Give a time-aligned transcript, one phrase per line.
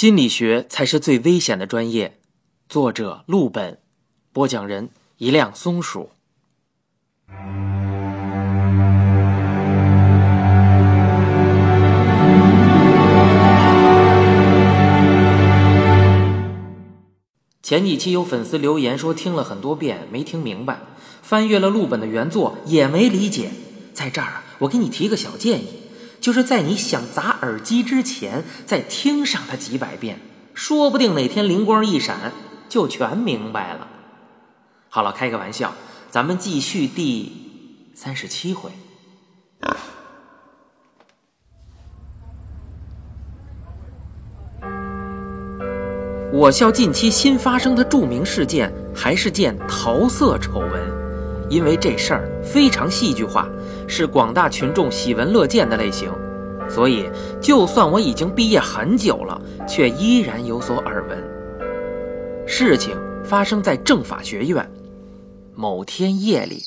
[0.00, 2.20] 心理学才是最危险的专业。
[2.70, 3.76] 作者：陆本，
[4.32, 4.88] 播讲人：
[5.18, 6.08] 一辆松鼠。
[17.62, 20.78] 前几期有粉丝留言说听了很多遍没听明白，
[21.20, 23.50] 翻阅了陆本的原作也没理解。
[23.92, 25.79] 在这儿，我给你提个小建议。
[26.20, 30.20] 就是在你想砸耳机之前，再听上它几百遍，
[30.52, 32.32] 说不定哪天灵光一闪，
[32.68, 33.88] 就全明白了。
[34.90, 35.74] 好了，开个玩笑，
[36.10, 38.70] 咱们继续第三十七回。
[46.32, 50.99] 我校近期新发生的著名事件，还是件桃色丑闻。
[51.50, 53.46] 因为这事儿非常戏剧化，
[53.88, 56.08] 是广大群众喜闻乐见的类型，
[56.72, 57.10] 所以
[57.42, 62.46] 就算我已经毕业很久了，却依然有所耳闻。
[62.46, 64.70] 事情发生在政法学院，
[65.56, 66.62] 某天夜里，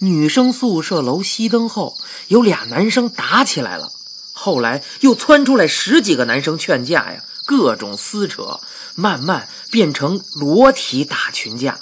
[0.00, 1.94] 女生宿舍楼熄灯后，
[2.26, 3.92] 有俩男生打起来了，
[4.32, 8.58] 后来又窜出来十几个男生劝架呀，各种撕扯，
[8.96, 11.78] 慢慢变成裸体打群架。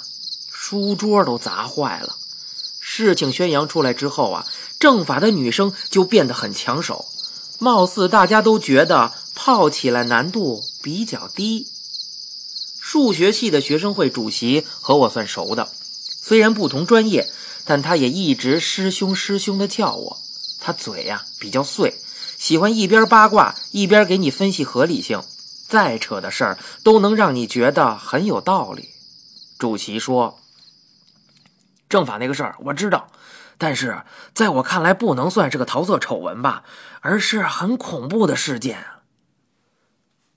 [0.71, 2.15] 书桌都砸坏了。
[2.79, 4.47] 事情宣扬出来之后啊，
[4.79, 7.07] 政法的女生就变得很抢手，
[7.59, 11.67] 貌似大家都觉得泡起来难度比较低。
[12.79, 15.67] 数学系的学生会主席和我算熟的，
[16.21, 17.29] 虽然不同专业，
[17.65, 20.17] 但他也一直师兄师兄的叫我。
[20.61, 21.99] 他嘴呀比较碎，
[22.37, 25.21] 喜欢一边八卦一边给你分析合理性，
[25.67, 28.91] 再扯的事儿都能让你觉得很有道理。
[29.59, 30.37] 主席说。
[31.91, 33.11] 政法那个事儿我知道，
[33.57, 34.01] 但是
[34.33, 36.63] 在我看来不能算是个桃色丑闻吧，
[37.01, 38.85] 而是很恐怖的事件。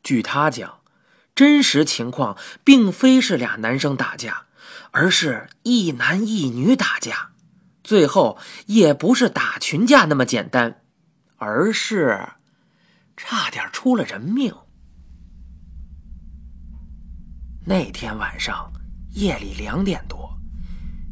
[0.03, 0.81] 据他讲，
[1.35, 4.47] 真实情况并非是俩男生打架，
[4.91, 7.31] 而是一男一女打架，
[7.85, 10.83] 最后也不是打群架那么简单，
[11.37, 12.31] 而是
[13.17, 14.53] 差点出了人命。
[17.67, 18.73] 那天晚上
[19.13, 20.25] 夜里两点多。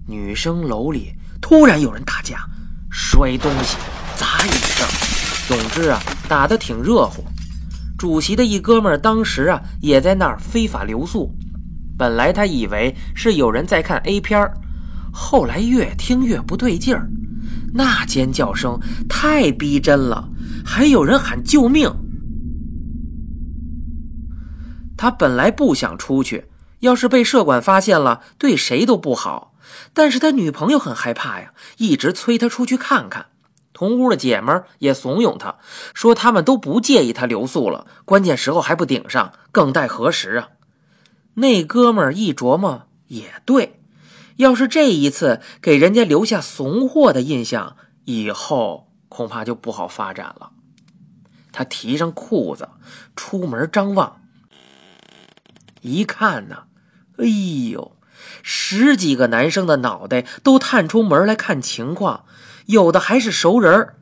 [0.07, 2.45] 女生楼里突然有人打架，
[2.91, 3.77] 摔东西、
[4.17, 4.85] 砸椅子，
[5.47, 7.25] 总之啊，打得挺热乎。
[7.97, 11.33] 主席的一哥们儿当时啊也在那儿非法留宿。
[11.97, 14.53] 本来他以为是有人在看 A 片儿，
[15.13, 17.09] 后来越听越不对劲儿，
[17.73, 18.77] 那尖叫声
[19.09, 20.29] 太逼真了，
[20.65, 21.89] 还有人喊救命。
[24.97, 26.47] 他本来不想出去，
[26.81, 29.52] 要是被社管发现了，对谁都不好。
[29.95, 33.27] 但是他女朋友很害怕呀，一直催他出去看看。
[33.73, 35.57] 同屋的姐们也怂恿他，
[35.95, 40.49] 说他们都不介意他留宿了，关键时候还不顶上，更待何时啊？
[41.35, 43.81] 那哥们一琢磨，也对，
[44.37, 50.51] 要是这一次给人家留下怂货的印象，以后恐怕就不好发展了。
[51.51, 52.69] 他提上裤子，
[53.17, 54.21] 出门张望，
[55.81, 56.65] 一看呢，
[57.17, 57.25] 哎
[57.71, 57.97] 呦！
[58.43, 62.25] 十几个男生的脑袋都探出门来看情况，
[62.67, 63.95] 有的还是熟人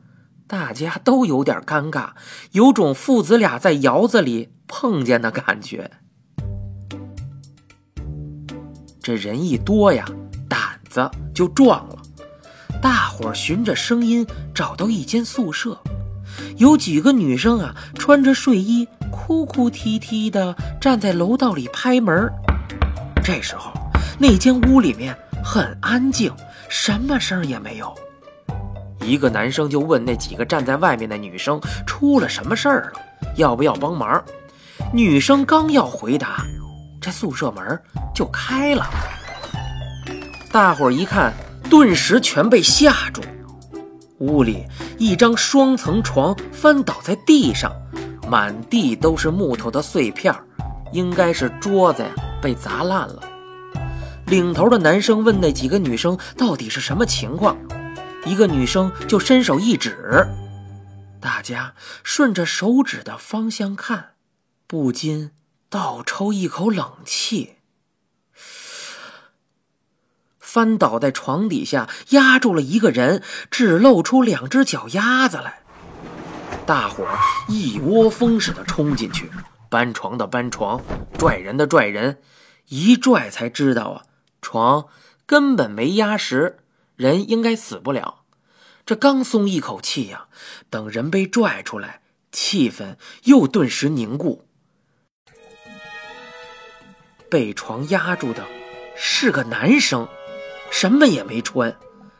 [0.47, 2.09] 大家都有点尴尬，
[2.51, 5.91] 有种父子俩在窑子里碰见的感觉。
[9.01, 10.05] 这人一多呀，
[10.49, 11.97] 胆子就壮了。
[12.81, 15.79] 大伙循着声音找到一间宿舍，
[16.57, 22.29] 有几个女生啊，穿着睡衣，哭哭啼啼的站在楼道里拍门。
[23.23, 23.80] 这时候。
[24.21, 26.31] 那间屋里面很安静，
[26.69, 27.91] 什么声也没有。
[28.99, 33.01] 一个男生就问那几个站在外面的女生出了什么事儿了，
[33.37, 34.23] 要不要帮忙？
[34.93, 36.45] 女生刚要回答，
[37.01, 37.81] 这宿舍门
[38.13, 38.85] 就开了。
[40.51, 41.33] 大伙儿一看，
[41.67, 43.23] 顿时全被吓住。
[44.19, 44.63] 屋里
[44.99, 47.71] 一张双层床翻倒在地上，
[48.29, 50.31] 满地都是木头的碎片
[50.91, 52.09] 应该是桌子呀
[52.39, 53.23] 被砸烂了。
[54.31, 57.57] 领头的男生问那几个女生到底是什么情况，
[58.25, 60.25] 一个女生就伸手一指，
[61.19, 64.11] 大家顺着手指的方向看，
[64.67, 65.31] 不禁
[65.69, 67.57] 倒抽一口冷气。
[70.39, 75.59] 翻倒在床底下压住了一个人，只露出两只脚丫子来。
[76.65, 77.19] 大伙儿
[77.49, 79.29] 一窝蜂似的冲进去，
[79.69, 80.81] 搬床的搬床，
[81.19, 82.19] 拽人的拽人，
[82.69, 84.03] 一拽才知道啊。
[84.41, 84.87] 床
[85.25, 86.59] 根本没压实，
[86.95, 88.23] 人应该死不了。
[88.85, 90.25] 这刚松一口气呀，
[90.69, 92.01] 等人被拽出来，
[92.31, 94.45] 气氛又顿时凝固。
[97.29, 98.45] 被床压住的
[98.95, 100.07] 是个男生，
[100.69, 101.73] 什么也没穿，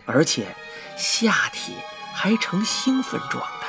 [0.06, 0.56] 而且
[0.96, 1.74] 下体
[2.14, 3.68] 还呈兴奋状态。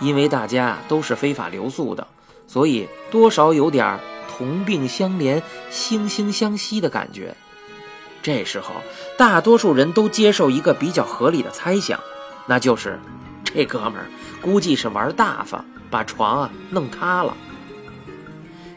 [0.00, 2.08] 因为大家都是非法留宿的，
[2.48, 4.00] 所以多少有点
[4.40, 7.36] 同病相怜、惺惺相惜的感觉。
[8.22, 8.76] 这时候，
[9.18, 12.00] 大多数人都接受一个比较合理的猜想，
[12.46, 12.98] 那就是
[13.44, 14.06] 这哥们儿
[14.40, 17.36] 估计是玩大发，把床啊弄塌了。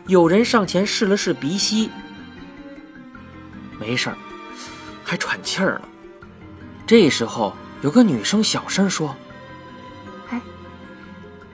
[0.08, 1.90] 有人上前试了试鼻息，
[3.80, 4.18] 没事儿，
[5.02, 5.88] 还喘气儿了。
[6.86, 9.16] 这时候，有个女生小声说
[10.30, 10.42] ：“哎，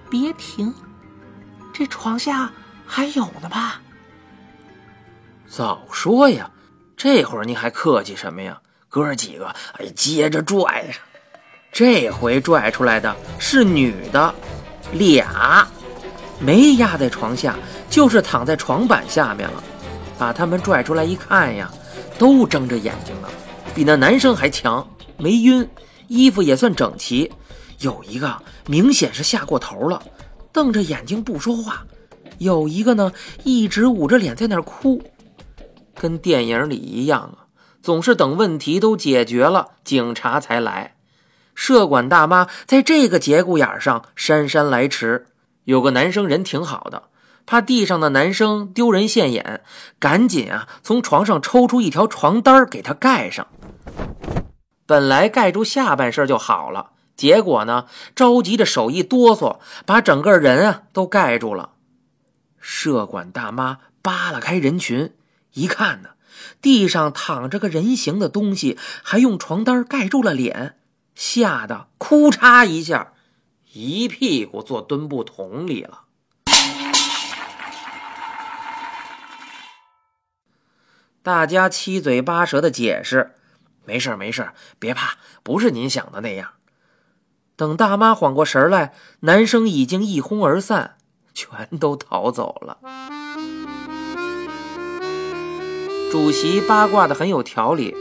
[0.10, 0.74] 别停，
[1.72, 2.52] 这床下
[2.88, 3.80] 还有呢吧？”
[5.50, 6.52] 早说呀！
[6.96, 8.62] 这会儿你还客气什么呀？
[8.88, 9.48] 哥几个，
[9.80, 11.02] 哎，接着拽上。
[11.72, 14.34] 这回拽出来的是女的，
[14.94, 15.68] 俩，
[16.40, 17.56] 没压在床下。
[17.90, 19.64] 就是躺在床板下面了，
[20.20, 21.72] 把他们拽出来一看呀，
[22.20, 23.28] 都睁着眼睛呢，
[23.74, 24.88] 比那男生还强，
[25.18, 25.68] 没晕，
[26.08, 27.32] 衣服也算整齐。
[27.80, 28.38] 有一个
[28.68, 30.00] 明显是吓过头了，
[30.54, 31.78] 瞪着眼睛不说话；
[32.38, 33.12] 有一个呢，
[33.44, 35.02] 一直捂着脸在那儿哭，
[36.00, 37.52] 跟电影里一样啊，
[37.82, 40.96] 总是等问题都解决了，警察才来。
[41.54, 45.26] 社管大妈在这个节骨眼上姗姗来迟。
[45.66, 47.04] 有个男生人挺好的。
[47.46, 49.62] 怕地上的男生丢人现眼，
[50.00, 53.48] 赶紧啊从床上抽出一条床单给他盖上。
[54.86, 61.72] 本来盖住下半身就好了，结果呢着急的手一哆嗦，把整个人啊都盖住了。
[62.60, 65.12] 社管大妈扒拉开人群，
[65.54, 66.10] 一看呢，
[66.62, 70.80] 地上躺着个人形的东西，还用床单盖住了脸，
[71.16, 73.14] 吓得哭嚓一下，
[73.74, 76.04] 一屁股坐墩布桶里了。
[81.22, 83.36] 大家七嘴八舌的解释
[83.86, 86.54] ：“没事没事别怕，不是您想的那样。”
[87.58, 90.98] 等大妈缓过神来，男生已经一哄而散，
[91.34, 93.19] 全都逃走了。
[96.12, 97.96] 主席八卦的很有条理，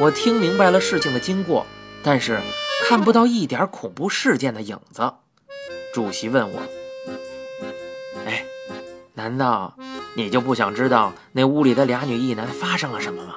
[0.00, 1.66] 我听明白了事情的经过，
[2.02, 2.40] 但是
[2.88, 5.12] 看不到一点恐怖事件的影子。
[5.92, 6.62] 主席问我
[8.26, 8.44] ：“哎，
[9.14, 9.74] 难道？”
[10.16, 13.36] 你就不想知道那屋里的俩女一男发生了什么吗？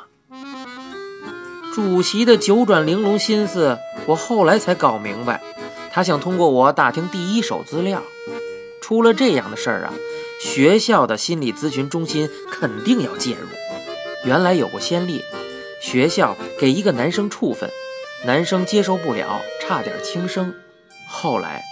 [1.73, 3.77] 主席的九转玲珑心思，
[4.07, 5.41] 我后来才搞明白。
[5.91, 8.01] 他想通过我打听第一手资料。
[8.81, 9.93] 出了这样的事儿啊，
[10.41, 13.47] 学校的心理咨询中心肯定要介入。
[14.23, 15.21] 原来有过先例，
[15.81, 17.69] 学校给一个男生处分，
[18.25, 20.53] 男生接受不了，差点轻生。
[21.07, 21.63] 后来。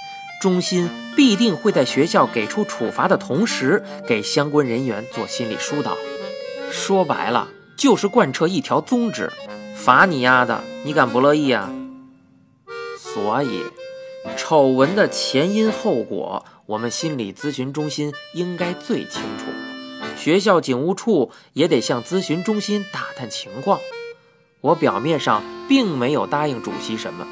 [0.41, 5.95] 中心必定会在学校给出处罚的同时，给相关人员做心理疏导。
[6.71, 9.31] 说白了，就是贯彻一条宗旨：
[9.75, 11.71] 罚你丫的，你敢不乐意啊？
[12.97, 13.61] 所以，
[14.35, 19.70] 丑闻的前因后果，我们心理咨询中心应该最清楚。
[20.21, 23.79] 学校警务处也得向咨询中心打探情况。
[24.61, 27.25] 我表面上并没有答应主席什么。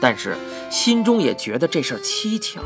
[0.00, 0.34] 但是
[0.70, 2.62] 心中也觉得这事儿蹊跷。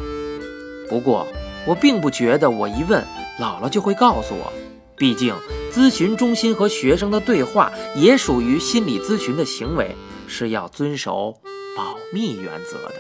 [0.88, 1.26] 不过
[1.66, 3.04] 我并不觉得我一问
[3.40, 4.52] 姥姥就会告诉我，
[4.96, 5.34] 毕竟
[5.72, 9.96] 咨询中心和学生的对话也属于心理咨询的行为，
[10.28, 11.40] 是要遵守
[11.76, 12.94] 保密原则的。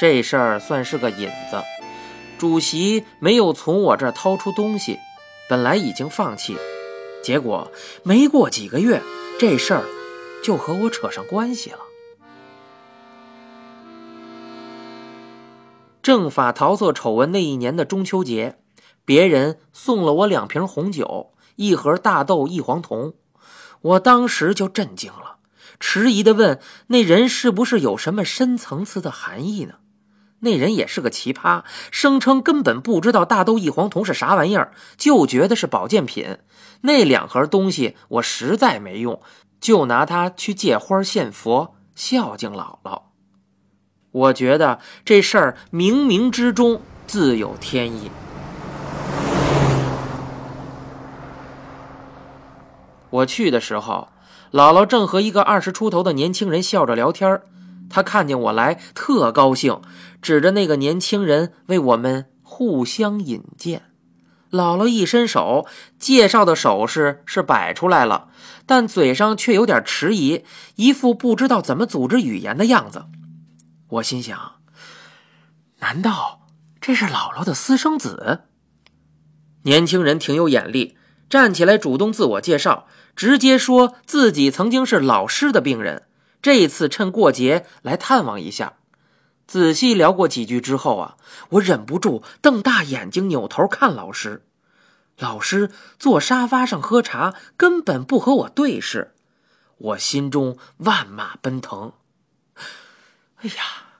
[0.00, 1.79] 这事儿算是个引子。
[2.40, 4.98] 主席没有从我这儿掏出东西，
[5.46, 6.56] 本来已经放弃，
[7.22, 7.70] 结果
[8.02, 9.02] 没过几个月，
[9.38, 9.84] 这事儿
[10.42, 11.80] 就和我扯上关系了。
[16.00, 18.56] 正法桃色丑闻那一年的中秋节，
[19.04, 23.12] 别人送了我两瓶红酒，一盒大豆异黄酮，
[23.82, 25.36] 我当时就震惊了，
[25.78, 29.74] 迟疑的问那人是不是有什么深层次的含义呢？
[30.40, 36.38] 那人也是个奇葩，声称根本不知道大豆异黄酮是啥玩意儿，就觉得是保健品。
[36.82, 39.20] 那两盒东西我实在没用，
[39.60, 43.02] 就拿它去借花献佛，孝敬姥姥。
[44.12, 48.10] 我觉得这事儿冥冥之中自有天意。
[53.10, 54.08] 我去的时候，
[54.52, 57.42] 姥姥正和一个二十出头的年轻人笑着聊天
[57.92, 59.80] 他看见我来，特高兴，
[60.20, 63.82] 指着那个年轻人为我们互相引荐。
[64.50, 65.66] 姥姥一伸手，
[65.98, 68.28] 介绍的手势是摆出来了，
[68.66, 73.04] 但嘴上却有点迟疑，一副不知道怎么组织语言的样子。
[73.90, 74.56] 我心想，
[75.78, 76.48] 难道
[76.80, 78.40] 这是姥姥的私生子？
[79.62, 80.96] 年轻人挺有眼力，
[81.28, 86.08] 站起来主动自我介绍，直接说自己曾经是老师的病人，
[86.42, 88.78] 这次趁过节来探望一下。
[89.50, 91.16] 仔细聊过几句之后啊，
[91.48, 94.44] 我忍不住瞪大眼睛，扭头看老师。
[95.18, 99.12] 老师坐沙发上喝茶，根本不和我对视，
[99.78, 101.94] 我心中万马奔腾。
[103.42, 103.98] 哎呀，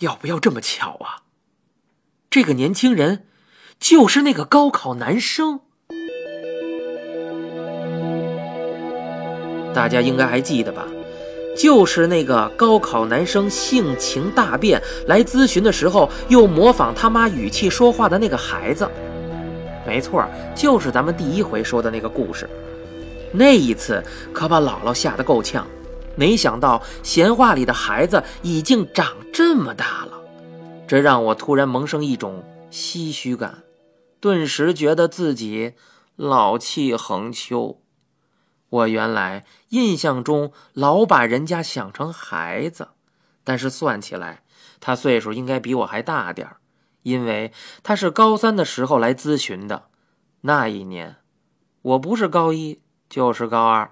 [0.00, 1.22] 要不要这么巧啊？
[2.28, 3.28] 这个年轻人
[3.78, 5.60] 就是那个高考男生，
[9.72, 10.84] 大家应该还记得吧？
[11.56, 18.88] 就是那个高考男生性情大变来咨询的时候，又模仿他妈语气说话的那个孩子。
[19.86, 22.48] 没错，就是咱们第一回说的那个故事。
[23.32, 25.66] 那一次可把姥姥吓得够呛，
[26.16, 30.12] 没想到闲话里的孩子已经长这么大了，
[30.86, 33.62] 这让我突然萌生一种唏嘘感，
[34.20, 35.74] 顿时觉得自己
[36.16, 37.80] 老气横秋。
[38.74, 42.88] 我原来印象中老把人家想成孩子，
[43.44, 44.42] 但是算起来，
[44.80, 46.48] 他岁数应该比我还大点。
[47.02, 47.52] 因为
[47.82, 49.84] 他是高三的时候来咨询的，
[50.40, 51.16] 那一年，
[51.82, 53.90] 我不是高一就是高二。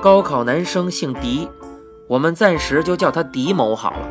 [0.00, 1.48] 高考男生姓狄，
[2.08, 4.08] 我们暂时就叫他狄某好了。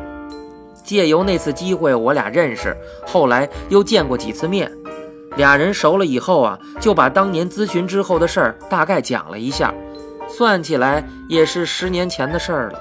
[0.82, 4.70] 借由那次机会，我俩认识，后来又见过几次面。
[5.36, 9.74] 俩人熟了以后啊，就把当年咨询之后的事儿大概讲了一下，
[10.28, 12.78] 算起来也是十年前的事儿了。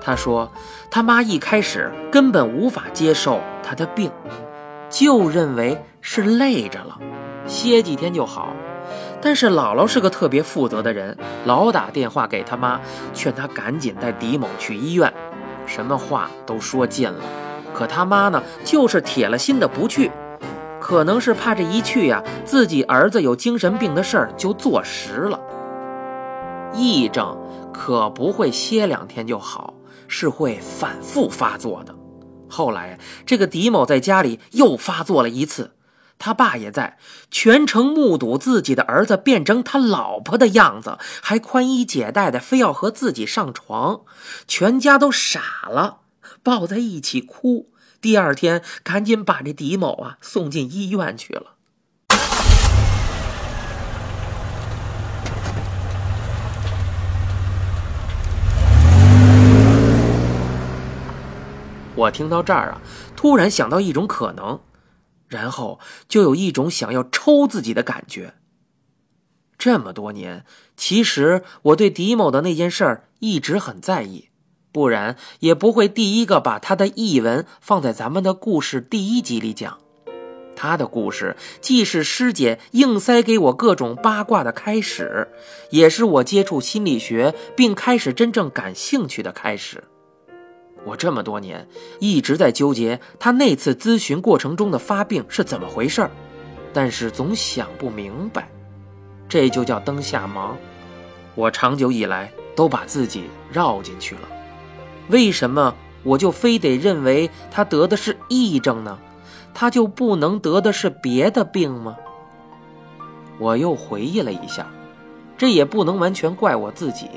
[0.00, 0.50] 他说
[0.90, 4.10] ：“他妈一开始根本无法接受他的病，
[4.88, 6.98] 就认为是累着了，
[7.46, 8.52] 歇几天就好。
[9.20, 12.80] 但是姥姥是个特别负责的人，老打电话给他妈，
[13.12, 15.12] 劝他赶紧带狄某去医院，
[15.66, 17.20] 什么话都说尽了。
[17.74, 20.10] 可他妈呢，就是铁了心的不去。
[20.88, 25.38] 可能是怕这一去呀，自己儿子有精神病的事儿就坐实了。
[26.72, 27.36] 癔症
[27.74, 29.74] 可不会歇两天就好。”
[30.10, 31.94] 是会反复发作的。
[32.48, 35.72] 后来，这个狄某在家里又发作了一次，
[36.18, 36.96] 他爸也在，
[37.30, 44.00] 全程目睹自己的儿子变成他老婆的样子，还宽衣解带的，非要和自己上床，
[44.46, 45.98] 全家都傻了，
[46.42, 47.68] 抱在一起哭。
[48.00, 51.54] 第二天，赶紧把这狄某啊送进医院去了。
[61.96, 62.80] 我听到这儿啊，
[63.16, 64.60] 突然想到一种可能，
[65.26, 68.34] 然后就有一种想要抽自己的感觉。
[69.58, 70.44] 这么多年，
[70.76, 74.27] 其实我对狄某的那件事一直很在意，
[74.72, 79.78] 不然也不会第一个把他的译文放在咱们的故事第一集里讲。
[80.54, 85.28] 他的故事既是师姐硬塞给我各种八卦的开始，
[85.70, 89.84] 也是我接触心理学并开始真正感兴趣的开始。
[90.84, 91.68] 我这么多年
[92.00, 96.08] 一直在纠结他那次咨询过程中的发病是怎么回事
[96.72, 98.50] 但是总想不明白，
[99.28, 100.54] 这就叫灯下盲。
[101.34, 104.28] 我长久以来都把自己绕进去了，
[105.08, 108.98] 为什么我就非得认为他得的是癔症呢？
[109.54, 111.96] 他就不能得的是别的病吗？
[113.38, 114.66] 我又回忆了一下，
[115.36, 117.08] 这也不能完全怪我自己。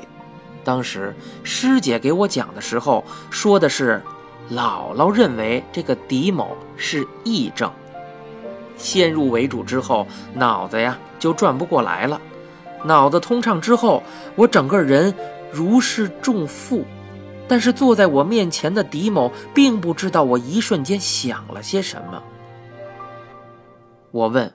[0.64, 4.02] 当时师姐给我讲的时候，说的是
[4.50, 7.70] 姥姥认为这个狄某是癔症，
[8.76, 12.20] 先入为主之后，脑子呀就转不过来了。
[12.84, 14.02] 脑子通畅之后，
[14.34, 15.14] 我整个人
[15.52, 16.84] 如释重负。
[17.52, 22.22] 但是坐在我面前的狄某并不知道我一瞬间想了些什么。
[24.10, 24.54] 我问：“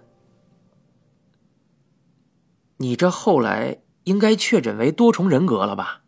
[2.78, 6.02] 你这后来？”应该确诊为多重人格了吧？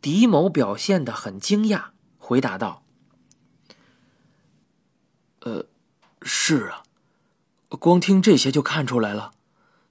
[0.00, 2.82] 狄某表现的很惊讶，回答道
[5.42, 5.66] ：“呃，
[6.22, 6.82] 是啊，
[7.68, 9.30] 光听这些就看出来了。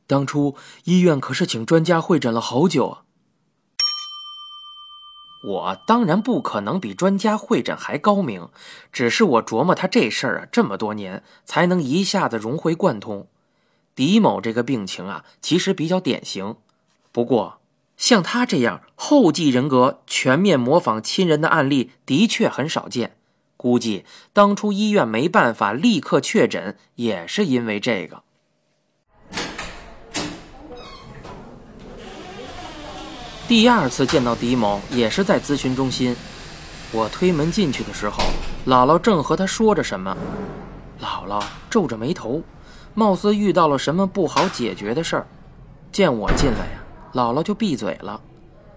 [0.07, 3.05] 当初医院可是请专家会诊了好久啊。
[5.43, 8.49] 我当然不可能比专家会诊还高明，
[8.91, 13.27] 只是我琢磨他这事儿啊，这么多年才能一下子融会贯通。”
[13.95, 16.55] 狄某这个病情啊，其实比较典型。
[17.11, 17.59] 不过，
[17.97, 23.17] 像他这样后继人格全面模仿亲人的案例的确很少见。
[23.57, 28.23] 估计当初医院没办法立刻确诊，也是因为这个。
[33.51, 36.15] 第二次见到狄某也是在咨询中心。
[36.93, 38.23] 我推门进去的时候，
[38.65, 40.15] 姥姥正和他说着什么。
[41.01, 42.41] 姥姥皱着眉头，
[42.93, 45.27] 貌似遇到了什么不好解决的事儿。
[45.91, 46.81] 见我进来呀，
[47.11, 48.21] 姥姥就闭嘴了。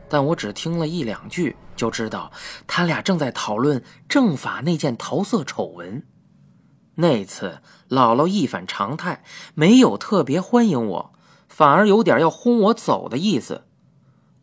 [0.08, 2.32] 但我只听了一两句，就知道
[2.66, 6.02] 他俩正在讨论政法那件桃色丑闻。
[6.96, 9.22] 那次姥姥一反常态，
[9.54, 11.12] 没有特别欢迎我，
[11.48, 13.62] 反而有点要轰我走的意思。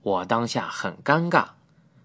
[0.01, 1.45] 我当下很尴尬。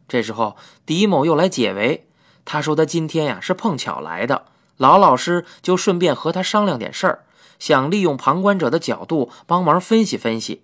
[0.09, 2.07] 这时候，狄某又来解围。
[2.45, 7.25] 他说他今天呀是碰巧来的，老老师就顺便和他商量点事儿，
[7.59, 10.63] 想利用旁观者的角度帮忙分析分析。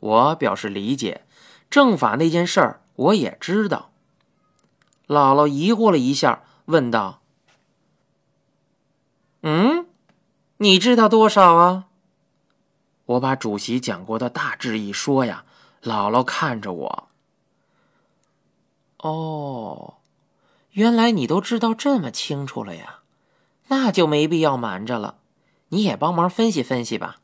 [0.00, 1.24] 我表示理解，
[1.70, 3.90] 正法那件事儿我也知道。
[5.06, 7.20] 姥姥疑惑了一下，问道
[9.42, 9.86] ：“嗯，
[10.56, 11.84] 你知道多少啊？”
[13.06, 15.44] 我把主席讲过的大致一说呀，
[15.82, 17.08] 姥姥看着我。
[18.98, 19.94] 哦，
[20.72, 23.00] 原来你都知道这么清楚了呀，
[23.68, 25.16] 那就没必要瞒着了。
[25.68, 27.18] 你也帮忙分析分析吧。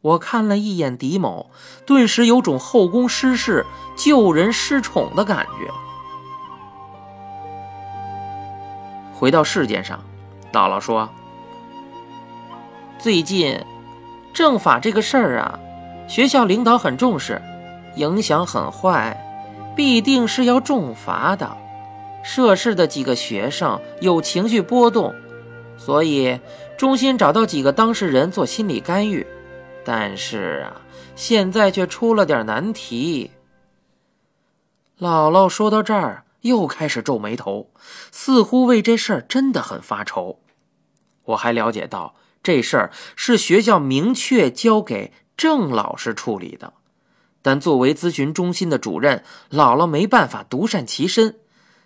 [0.00, 1.50] 我看了一眼狄某，
[1.86, 3.64] 顿时有种后宫失势、
[3.96, 5.70] 救人失宠的感觉。
[9.14, 10.04] 回到事件上，
[10.52, 11.08] 姥姥说
[13.00, 13.64] ：“最近
[14.34, 15.58] 政法这个事儿啊，
[16.06, 17.40] 学校领导很重视，
[17.96, 19.20] 影响很坏。”
[19.76, 21.56] 必定是要重罚的。
[22.22, 25.12] 涉事的几个学生有情绪波动，
[25.76, 26.38] 所以
[26.78, 29.26] 中心找到几个当事人做心理干预。
[29.84, 30.80] 但是啊，
[31.16, 33.32] 现在却出了点难题。
[35.00, 37.72] 姥姥说到这儿，又开始皱眉头，
[38.12, 40.38] 似乎为这事儿真的很发愁。
[41.24, 46.72] 我还了解到，这事儿是学校明确交给郑老师处理的。
[47.42, 51.36] 但作为咨询中心的主任，姥姥没办法独善其身。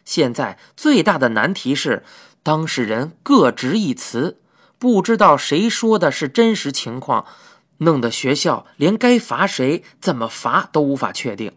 [0.04, 2.04] 现在最大的难题是，
[2.42, 4.40] 当事人各执一词，
[4.78, 7.26] 不知道谁说的是真实情况，
[7.78, 11.52] 弄得学校连该罚谁、怎么罚都无法确定。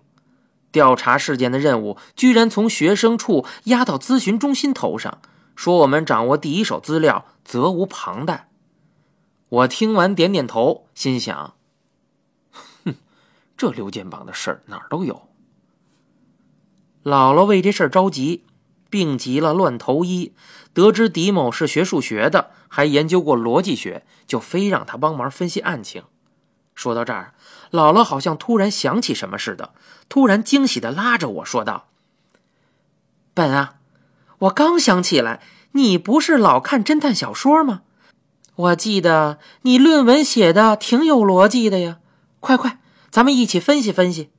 [0.71, 5.19] 调查事件的任务居然从学生处压到咨询中心头上，
[5.55, 8.49] 说我们掌握第一手资料，责无旁贷。
[9.49, 11.53] 我听完点点头，心想。
[13.61, 15.29] 这溜肩膀的事儿哪儿都有。
[17.03, 18.43] 姥姥为这事儿着急，
[18.89, 20.33] 病急了乱投医。
[20.73, 26.01] 得知狄某是学数学的，还研究过逻辑学，就非让他帮忙分析案情。
[26.73, 27.35] 说到这儿，
[27.69, 29.75] 姥姥好像突然想起什么似的，
[30.09, 31.89] 突然惊喜的拉着我说道
[33.35, 33.75] ：“本啊，
[34.39, 35.39] 我刚想起来，
[35.73, 37.83] 你不是老看侦探小说吗？
[38.55, 41.99] 我记得你论文写的挺有逻辑的呀，
[42.39, 42.79] 快快！”
[43.11, 44.29] 咱们一起分析分析。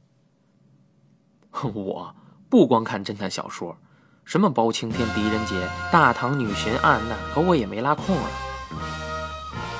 [1.74, 2.16] 我
[2.48, 3.76] 不光看侦探小说，
[4.24, 8.30] 什么包青天、狄仁杰、大唐女巡案，那可我也没拉空啊。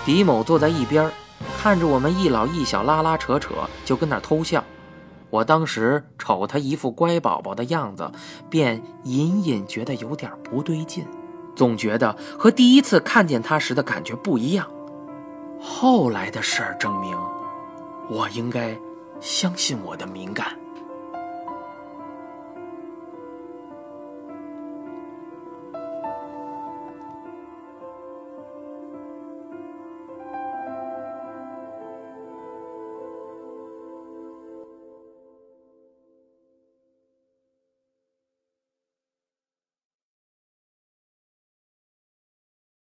[0.05, 1.11] 狄某坐在一边，
[1.59, 4.63] 看着我们一老一小拉拉扯扯，就跟那偷笑。
[5.31, 8.13] 我当时瞅他一副乖宝宝的样子，
[8.51, 11.07] 便隐隐觉得有点不对劲，
[11.57, 14.69] 总觉得和第一次看见他时的感觉不一样。
[15.59, 17.17] 后来的事儿证明。
[18.13, 18.79] 我应该
[19.23, 20.62] 相信我的敏感。